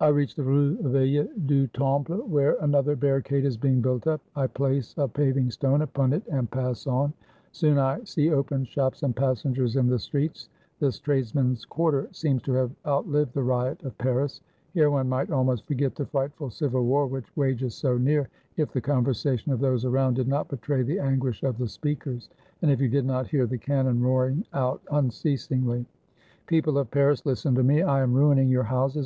I 0.00 0.08
reach 0.08 0.34
the 0.34 0.42
Rue 0.42 0.76
Vieille 0.82 1.26
du 1.46 1.66
Temple, 1.68 2.18
where 2.28 2.58
another 2.60 2.94
barricade 2.94 3.46
is 3.46 3.56
being 3.56 3.80
built 3.80 4.06
up. 4.06 4.20
I 4.36 4.46
place 4.46 4.94
a 4.98 5.08
paving 5.08 5.50
stone 5.50 5.80
upon 5.80 6.12
it 6.12 6.24
and 6.30 6.50
pass 6.50 6.86
on. 6.86 7.14
Soon 7.50 7.78
I 7.78 8.04
see 8.04 8.28
open 8.30 8.66
shops 8.66 9.02
and 9.02 9.16
passengers 9.16 9.76
in 9.76 9.86
the 9.86 9.98
streets. 9.98 10.50
This 10.78 10.98
tradesmen's 10.98 11.64
quarter 11.64 12.06
seems 12.12 12.42
to 12.42 12.52
have 12.52 12.70
outlived 12.86 13.32
the 13.32 13.42
riot 13.42 13.82
of 13.84 13.96
Paris. 13.96 14.42
Here 14.74 14.90
one 14.90 15.08
might 15.08 15.30
almost 15.30 15.66
forget 15.66 15.94
the 15.94 16.04
frightful 16.04 16.50
civil 16.50 16.84
war 16.84 17.06
which 17.06 17.34
wages 17.34 17.74
so 17.74 17.96
near, 17.96 18.28
if 18.58 18.72
the 18.72 18.80
con 18.82 19.06
versation 19.06 19.54
of 19.54 19.60
those 19.60 19.86
around 19.86 20.16
did 20.16 20.28
not 20.28 20.48
betray 20.48 20.82
the 20.82 20.98
anguish 20.98 21.42
of 21.44 21.56
the 21.56 21.66
speakers, 21.68 22.28
and 22.60 22.70
if 22.70 22.78
you 22.78 22.90
did 22.90 23.06
not 23.06 23.28
hear 23.28 23.46
the 23.46 23.56
cannon 23.56 24.02
roaring 24.02 24.44
out 24.52 24.82
unceasingly, 24.90 25.86
"People 26.46 26.76
of 26.76 26.90
Paris, 26.90 27.24
listen 27.24 27.54
to 27.54 27.62
me! 27.64 27.80
I 27.80 28.02
am 28.02 28.12
ruining 28.12 28.48
your 28.50 28.64
houses. 28.64 29.02